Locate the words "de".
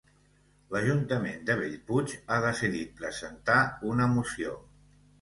1.51-1.59